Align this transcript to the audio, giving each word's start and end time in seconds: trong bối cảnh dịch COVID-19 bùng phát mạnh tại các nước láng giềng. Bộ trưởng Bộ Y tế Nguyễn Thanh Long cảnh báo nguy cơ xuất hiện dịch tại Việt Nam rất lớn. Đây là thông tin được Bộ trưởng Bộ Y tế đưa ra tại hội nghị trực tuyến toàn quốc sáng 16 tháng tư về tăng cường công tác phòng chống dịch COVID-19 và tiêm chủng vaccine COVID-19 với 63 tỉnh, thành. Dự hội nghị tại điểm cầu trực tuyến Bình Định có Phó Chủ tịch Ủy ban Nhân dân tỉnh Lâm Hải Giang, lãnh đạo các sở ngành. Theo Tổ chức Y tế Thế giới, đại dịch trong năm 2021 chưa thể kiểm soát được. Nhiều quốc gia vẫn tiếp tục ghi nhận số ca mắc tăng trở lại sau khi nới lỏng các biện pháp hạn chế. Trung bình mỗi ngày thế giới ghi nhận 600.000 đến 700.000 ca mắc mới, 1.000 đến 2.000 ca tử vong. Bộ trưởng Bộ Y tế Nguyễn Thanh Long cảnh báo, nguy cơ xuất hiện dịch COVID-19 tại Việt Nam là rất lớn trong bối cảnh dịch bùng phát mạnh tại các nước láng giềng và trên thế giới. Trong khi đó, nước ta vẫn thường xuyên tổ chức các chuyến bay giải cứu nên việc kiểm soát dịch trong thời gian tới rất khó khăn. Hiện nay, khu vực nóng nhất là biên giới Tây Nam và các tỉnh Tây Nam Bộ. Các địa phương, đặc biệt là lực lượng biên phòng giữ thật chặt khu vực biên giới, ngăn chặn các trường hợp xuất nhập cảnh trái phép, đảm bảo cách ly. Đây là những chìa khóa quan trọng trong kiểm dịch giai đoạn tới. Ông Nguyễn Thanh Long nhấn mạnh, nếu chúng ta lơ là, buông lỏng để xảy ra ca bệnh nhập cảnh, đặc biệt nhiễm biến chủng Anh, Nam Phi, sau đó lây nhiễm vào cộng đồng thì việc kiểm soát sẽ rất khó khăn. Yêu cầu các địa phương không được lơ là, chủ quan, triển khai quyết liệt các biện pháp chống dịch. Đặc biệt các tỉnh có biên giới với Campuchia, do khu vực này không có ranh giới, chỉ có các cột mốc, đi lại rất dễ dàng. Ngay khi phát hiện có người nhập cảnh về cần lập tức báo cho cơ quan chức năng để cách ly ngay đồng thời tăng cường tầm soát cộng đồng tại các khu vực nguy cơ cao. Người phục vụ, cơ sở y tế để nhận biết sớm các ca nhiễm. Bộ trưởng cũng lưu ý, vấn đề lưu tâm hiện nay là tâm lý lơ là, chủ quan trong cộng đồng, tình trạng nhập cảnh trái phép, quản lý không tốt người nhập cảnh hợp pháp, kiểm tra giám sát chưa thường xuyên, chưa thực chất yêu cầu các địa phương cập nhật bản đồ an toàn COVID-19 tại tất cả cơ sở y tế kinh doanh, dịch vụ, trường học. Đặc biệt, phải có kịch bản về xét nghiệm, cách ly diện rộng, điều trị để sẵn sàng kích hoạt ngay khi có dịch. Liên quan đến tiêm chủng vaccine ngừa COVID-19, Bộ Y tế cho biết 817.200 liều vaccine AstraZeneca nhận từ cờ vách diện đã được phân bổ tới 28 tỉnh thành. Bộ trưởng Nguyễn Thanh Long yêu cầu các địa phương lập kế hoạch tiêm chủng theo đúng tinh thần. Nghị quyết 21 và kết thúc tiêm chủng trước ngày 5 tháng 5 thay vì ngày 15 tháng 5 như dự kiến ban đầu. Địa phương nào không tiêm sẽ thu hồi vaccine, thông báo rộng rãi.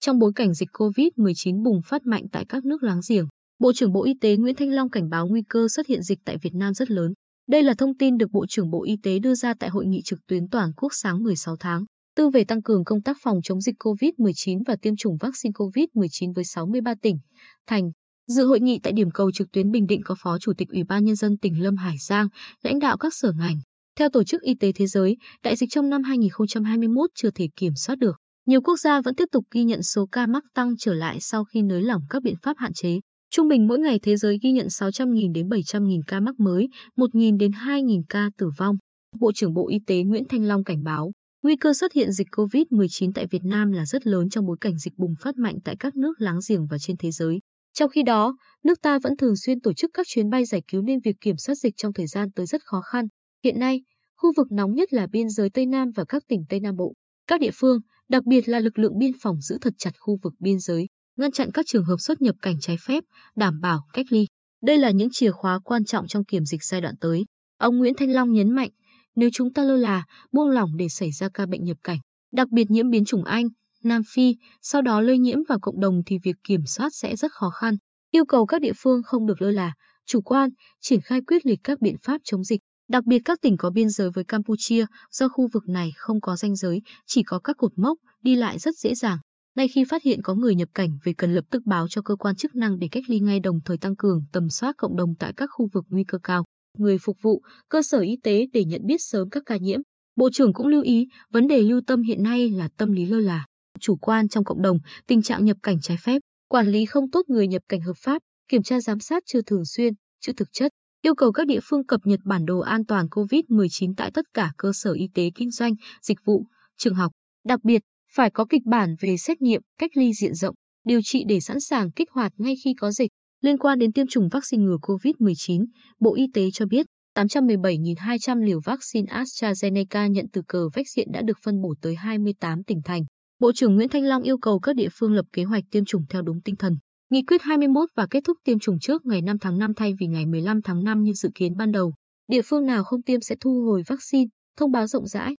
trong 0.00 0.18
bối 0.18 0.32
cảnh 0.34 0.54
dịch 0.54 0.68
COVID-19 0.72 1.62
bùng 1.62 1.80
phát 1.82 2.06
mạnh 2.06 2.24
tại 2.32 2.44
các 2.48 2.64
nước 2.64 2.82
láng 2.82 3.00
giềng. 3.08 3.26
Bộ 3.58 3.72
trưởng 3.72 3.92
Bộ 3.92 4.04
Y 4.04 4.14
tế 4.20 4.36
Nguyễn 4.36 4.54
Thanh 4.54 4.70
Long 4.70 4.90
cảnh 4.90 5.08
báo 5.08 5.26
nguy 5.26 5.42
cơ 5.48 5.68
xuất 5.68 5.86
hiện 5.86 6.02
dịch 6.02 6.18
tại 6.24 6.36
Việt 6.42 6.54
Nam 6.54 6.74
rất 6.74 6.90
lớn. 6.90 7.12
Đây 7.48 7.62
là 7.62 7.74
thông 7.74 7.96
tin 7.96 8.18
được 8.18 8.30
Bộ 8.32 8.46
trưởng 8.48 8.70
Bộ 8.70 8.84
Y 8.84 8.96
tế 9.02 9.18
đưa 9.18 9.34
ra 9.34 9.54
tại 9.54 9.70
hội 9.70 9.86
nghị 9.86 10.02
trực 10.04 10.18
tuyến 10.26 10.48
toàn 10.48 10.72
quốc 10.76 10.92
sáng 10.94 11.22
16 11.22 11.56
tháng 11.56 11.84
tư 12.18 12.28
về 12.28 12.44
tăng 12.44 12.62
cường 12.62 12.84
công 12.84 13.02
tác 13.02 13.16
phòng 13.22 13.40
chống 13.42 13.60
dịch 13.60 13.74
COVID-19 13.78 14.62
và 14.66 14.76
tiêm 14.82 14.96
chủng 14.96 15.16
vaccine 15.20 15.52
COVID-19 15.52 16.32
với 16.34 16.44
63 16.44 16.94
tỉnh, 17.02 17.18
thành. 17.66 17.90
Dự 18.26 18.46
hội 18.46 18.60
nghị 18.60 18.78
tại 18.82 18.92
điểm 18.92 19.10
cầu 19.10 19.32
trực 19.32 19.52
tuyến 19.52 19.70
Bình 19.70 19.86
Định 19.86 20.00
có 20.04 20.14
Phó 20.22 20.38
Chủ 20.38 20.52
tịch 20.58 20.68
Ủy 20.68 20.84
ban 20.84 21.04
Nhân 21.04 21.16
dân 21.16 21.36
tỉnh 21.36 21.62
Lâm 21.62 21.76
Hải 21.76 21.96
Giang, 22.00 22.28
lãnh 22.62 22.78
đạo 22.78 22.96
các 22.96 23.14
sở 23.14 23.32
ngành. 23.38 23.56
Theo 23.98 24.08
Tổ 24.08 24.24
chức 24.24 24.42
Y 24.42 24.54
tế 24.54 24.72
Thế 24.72 24.86
giới, 24.86 25.16
đại 25.42 25.56
dịch 25.56 25.70
trong 25.72 25.88
năm 25.88 26.02
2021 26.02 27.10
chưa 27.14 27.30
thể 27.30 27.48
kiểm 27.56 27.72
soát 27.76 27.96
được. 27.96 28.16
Nhiều 28.48 28.60
quốc 28.60 28.76
gia 28.76 29.00
vẫn 29.00 29.14
tiếp 29.14 29.28
tục 29.32 29.44
ghi 29.50 29.64
nhận 29.64 29.82
số 29.82 30.06
ca 30.12 30.26
mắc 30.26 30.44
tăng 30.54 30.76
trở 30.78 30.94
lại 30.94 31.20
sau 31.20 31.44
khi 31.44 31.62
nới 31.62 31.82
lỏng 31.82 32.02
các 32.10 32.22
biện 32.22 32.34
pháp 32.42 32.56
hạn 32.58 32.72
chế. 32.72 33.00
Trung 33.30 33.48
bình 33.48 33.66
mỗi 33.66 33.78
ngày 33.78 33.98
thế 34.02 34.16
giới 34.16 34.38
ghi 34.42 34.52
nhận 34.52 34.66
600.000 34.66 35.32
đến 35.32 35.48
700.000 35.48 36.00
ca 36.06 36.20
mắc 36.20 36.40
mới, 36.40 36.68
1.000 36.96 37.38
đến 37.38 37.50
2.000 37.50 38.02
ca 38.08 38.30
tử 38.38 38.50
vong. 38.58 38.76
Bộ 39.20 39.32
trưởng 39.32 39.54
Bộ 39.54 39.68
Y 39.68 39.78
tế 39.86 40.02
Nguyễn 40.02 40.24
Thanh 40.28 40.44
Long 40.44 40.64
cảnh 40.64 40.82
báo, 40.84 41.12
nguy 41.42 41.56
cơ 41.56 41.74
xuất 41.74 41.92
hiện 41.92 42.12
dịch 42.12 42.26
COVID-19 42.32 43.12
tại 43.14 43.26
Việt 43.30 43.44
Nam 43.44 43.72
là 43.72 43.86
rất 43.86 44.06
lớn 44.06 44.28
trong 44.28 44.46
bối 44.46 44.56
cảnh 44.60 44.78
dịch 44.78 44.92
bùng 44.96 45.14
phát 45.20 45.36
mạnh 45.36 45.58
tại 45.64 45.76
các 45.80 45.96
nước 45.96 46.12
láng 46.18 46.38
giềng 46.48 46.66
và 46.66 46.76
trên 46.80 46.96
thế 46.96 47.10
giới. 47.10 47.38
Trong 47.74 47.90
khi 47.90 48.02
đó, 48.02 48.36
nước 48.64 48.82
ta 48.82 48.98
vẫn 48.98 49.16
thường 49.16 49.36
xuyên 49.36 49.60
tổ 49.60 49.72
chức 49.72 49.90
các 49.94 50.06
chuyến 50.06 50.30
bay 50.30 50.44
giải 50.44 50.62
cứu 50.68 50.82
nên 50.82 51.00
việc 51.04 51.16
kiểm 51.20 51.36
soát 51.36 51.54
dịch 51.54 51.76
trong 51.76 51.92
thời 51.92 52.06
gian 52.06 52.30
tới 52.30 52.46
rất 52.46 52.62
khó 52.64 52.80
khăn. 52.80 53.06
Hiện 53.44 53.58
nay, 53.58 53.82
khu 54.16 54.32
vực 54.36 54.52
nóng 54.52 54.74
nhất 54.74 54.92
là 54.92 55.06
biên 55.06 55.28
giới 55.28 55.50
Tây 55.50 55.66
Nam 55.66 55.90
và 55.94 56.04
các 56.08 56.22
tỉnh 56.28 56.44
Tây 56.48 56.60
Nam 56.60 56.76
Bộ. 56.76 56.94
Các 57.26 57.40
địa 57.40 57.50
phương, 57.54 57.80
đặc 58.08 58.24
biệt 58.26 58.48
là 58.48 58.60
lực 58.60 58.78
lượng 58.78 58.98
biên 58.98 59.12
phòng 59.20 59.40
giữ 59.40 59.58
thật 59.60 59.74
chặt 59.78 59.90
khu 59.98 60.18
vực 60.22 60.32
biên 60.38 60.58
giới, 60.58 60.86
ngăn 61.16 61.32
chặn 61.32 61.50
các 61.54 61.66
trường 61.68 61.84
hợp 61.84 61.96
xuất 61.98 62.22
nhập 62.22 62.34
cảnh 62.42 62.56
trái 62.60 62.76
phép, 62.86 63.04
đảm 63.36 63.60
bảo 63.60 63.80
cách 63.92 64.06
ly. 64.10 64.26
Đây 64.62 64.78
là 64.78 64.90
những 64.90 65.08
chìa 65.12 65.30
khóa 65.30 65.58
quan 65.64 65.84
trọng 65.84 66.06
trong 66.06 66.24
kiểm 66.24 66.44
dịch 66.44 66.64
giai 66.64 66.80
đoạn 66.80 66.94
tới. 67.00 67.24
Ông 67.58 67.78
Nguyễn 67.78 67.94
Thanh 67.94 68.10
Long 68.10 68.32
nhấn 68.32 68.50
mạnh, 68.50 68.70
nếu 69.16 69.28
chúng 69.32 69.52
ta 69.52 69.64
lơ 69.64 69.76
là, 69.76 70.04
buông 70.32 70.50
lỏng 70.50 70.76
để 70.76 70.88
xảy 70.88 71.12
ra 71.12 71.28
ca 71.34 71.46
bệnh 71.46 71.64
nhập 71.64 71.76
cảnh, 71.82 71.98
đặc 72.32 72.48
biệt 72.50 72.70
nhiễm 72.70 72.90
biến 72.90 73.04
chủng 73.04 73.24
Anh, 73.24 73.48
Nam 73.84 74.02
Phi, 74.12 74.36
sau 74.62 74.82
đó 74.82 75.00
lây 75.00 75.18
nhiễm 75.18 75.38
vào 75.48 75.58
cộng 75.62 75.80
đồng 75.80 76.02
thì 76.06 76.18
việc 76.22 76.36
kiểm 76.44 76.66
soát 76.66 76.88
sẽ 76.92 77.16
rất 77.16 77.32
khó 77.32 77.50
khăn. 77.50 77.76
Yêu 78.10 78.24
cầu 78.24 78.46
các 78.46 78.60
địa 78.60 78.72
phương 78.76 79.02
không 79.02 79.26
được 79.26 79.42
lơ 79.42 79.50
là, 79.50 79.72
chủ 80.06 80.20
quan, 80.20 80.50
triển 80.80 81.00
khai 81.00 81.20
quyết 81.26 81.46
liệt 81.46 81.58
các 81.64 81.80
biện 81.80 81.96
pháp 82.02 82.20
chống 82.24 82.44
dịch. 82.44 82.60
Đặc 82.88 83.06
biệt 83.06 83.18
các 83.24 83.40
tỉnh 83.40 83.56
có 83.56 83.70
biên 83.70 83.88
giới 83.90 84.10
với 84.10 84.24
Campuchia, 84.24 84.86
do 85.10 85.28
khu 85.28 85.48
vực 85.52 85.68
này 85.68 85.92
không 85.96 86.20
có 86.20 86.36
ranh 86.36 86.56
giới, 86.56 86.82
chỉ 87.06 87.22
có 87.22 87.38
các 87.38 87.56
cột 87.56 87.72
mốc, 87.76 87.98
đi 88.22 88.36
lại 88.36 88.58
rất 88.58 88.74
dễ 88.76 88.94
dàng. 88.94 89.18
Ngay 89.56 89.68
khi 89.68 89.84
phát 89.84 90.02
hiện 90.02 90.22
có 90.22 90.34
người 90.34 90.54
nhập 90.54 90.68
cảnh 90.74 90.98
về 91.04 91.12
cần 91.18 91.34
lập 91.34 91.44
tức 91.50 91.62
báo 91.66 91.86
cho 91.88 92.02
cơ 92.02 92.16
quan 92.16 92.36
chức 92.36 92.54
năng 92.54 92.78
để 92.78 92.88
cách 92.90 93.04
ly 93.08 93.20
ngay 93.20 93.40
đồng 93.40 93.60
thời 93.64 93.78
tăng 93.78 93.96
cường 93.96 94.24
tầm 94.32 94.48
soát 94.50 94.76
cộng 94.76 94.96
đồng 94.96 95.14
tại 95.18 95.32
các 95.36 95.50
khu 95.52 95.68
vực 95.72 95.84
nguy 95.88 96.04
cơ 96.04 96.18
cao. 96.22 96.44
Người 96.78 96.98
phục 96.98 97.16
vụ, 97.22 97.42
cơ 97.68 97.82
sở 97.82 97.98
y 98.00 98.16
tế 98.22 98.46
để 98.52 98.64
nhận 98.64 98.86
biết 98.86 98.96
sớm 98.98 99.30
các 99.30 99.42
ca 99.46 99.56
nhiễm. 99.56 99.80
Bộ 100.16 100.30
trưởng 100.32 100.52
cũng 100.52 100.66
lưu 100.66 100.82
ý, 100.82 101.08
vấn 101.30 101.48
đề 101.48 101.62
lưu 101.62 101.80
tâm 101.86 102.02
hiện 102.02 102.22
nay 102.22 102.50
là 102.50 102.68
tâm 102.76 102.92
lý 102.92 103.06
lơ 103.06 103.20
là, 103.20 103.46
chủ 103.80 103.96
quan 103.96 104.28
trong 104.28 104.44
cộng 104.44 104.62
đồng, 104.62 104.78
tình 105.06 105.22
trạng 105.22 105.44
nhập 105.44 105.56
cảnh 105.62 105.80
trái 105.80 105.96
phép, 106.02 106.22
quản 106.48 106.68
lý 106.68 106.84
không 106.84 107.10
tốt 107.10 107.22
người 107.28 107.48
nhập 107.48 107.62
cảnh 107.68 107.80
hợp 107.80 107.96
pháp, 107.96 108.22
kiểm 108.48 108.62
tra 108.62 108.80
giám 108.80 109.00
sát 109.00 109.22
chưa 109.26 109.42
thường 109.42 109.64
xuyên, 109.64 109.94
chưa 110.20 110.32
thực 110.32 110.48
chất 110.52 110.72
yêu 111.02 111.14
cầu 111.14 111.32
các 111.32 111.46
địa 111.46 111.60
phương 111.62 111.86
cập 111.86 112.00
nhật 112.04 112.20
bản 112.24 112.44
đồ 112.44 112.58
an 112.58 112.84
toàn 112.84 113.06
COVID-19 113.06 113.94
tại 113.96 114.10
tất 114.10 114.24
cả 114.34 114.52
cơ 114.56 114.72
sở 114.74 114.92
y 114.92 115.08
tế 115.14 115.30
kinh 115.34 115.50
doanh, 115.50 115.74
dịch 116.02 116.18
vụ, 116.24 116.44
trường 116.76 116.94
học. 116.94 117.12
Đặc 117.44 117.64
biệt, 117.64 117.82
phải 118.14 118.30
có 118.30 118.44
kịch 118.44 118.62
bản 118.64 118.94
về 119.00 119.16
xét 119.16 119.42
nghiệm, 119.42 119.62
cách 119.78 119.90
ly 119.94 120.12
diện 120.12 120.34
rộng, 120.34 120.54
điều 120.84 121.00
trị 121.04 121.24
để 121.28 121.40
sẵn 121.40 121.60
sàng 121.60 121.90
kích 121.90 122.10
hoạt 122.10 122.32
ngay 122.36 122.54
khi 122.64 122.74
có 122.74 122.90
dịch. 122.90 123.10
Liên 123.40 123.58
quan 123.58 123.78
đến 123.78 123.92
tiêm 123.92 124.06
chủng 124.06 124.28
vaccine 124.28 124.64
ngừa 124.64 124.76
COVID-19, 124.82 125.66
Bộ 126.00 126.14
Y 126.14 126.26
tế 126.34 126.50
cho 126.52 126.66
biết 126.66 126.86
817.200 127.14 128.44
liều 128.44 128.60
vaccine 128.64 129.12
AstraZeneca 129.12 130.10
nhận 130.10 130.26
từ 130.32 130.42
cờ 130.48 130.68
vách 130.74 130.86
diện 130.96 131.08
đã 131.12 131.22
được 131.22 131.38
phân 131.44 131.60
bổ 131.60 131.74
tới 131.82 131.94
28 131.94 132.64
tỉnh 132.64 132.80
thành. 132.84 133.02
Bộ 133.38 133.52
trưởng 133.52 133.74
Nguyễn 133.74 133.88
Thanh 133.88 134.04
Long 134.04 134.22
yêu 134.22 134.38
cầu 134.38 134.58
các 134.58 134.76
địa 134.76 134.88
phương 134.92 135.12
lập 135.12 135.26
kế 135.32 135.44
hoạch 135.44 135.64
tiêm 135.70 135.84
chủng 135.84 136.02
theo 136.08 136.22
đúng 136.22 136.40
tinh 136.40 136.56
thần. 136.56 136.76
Nghị 137.10 137.22
quyết 137.22 137.42
21 137.42 137.88
và 137.94 138.06
kết 138.10 138.20
thúc 138.24 138.38
tiêm 138.44 138.58
chủng 138.58 138.78
trước 138.80 139.06
ngày 139.06 139.22
5 139.22 139.38
tháng 139.38 139.58
5 139.58 139.74
thay 139.74 139.94
vì 140.00 140.06
ngày 140.06 140.26
15 140.26 140.62
tháng 140.62 140.84
5 140.84 141.02
như 141.02 141.12
dự 141.12 141.30
kiến 141.34 141.56
ban 141.56 141.72
đầu. 141.72 141.92
Địa 142.28 142.42
phương 142.42 142.66
nào 142.66 142.84
không 142.84 143.02
tiêm 143.02 143.20
sẽ 143.20 143.36
thu 143.40 143.62
hồi 143.66 143.82
vaccine, 143.86 144.28
thông 144.56 144.72
báo 144.72 144.86
rộng 144.86 145.06
rãi. 145.06 145.34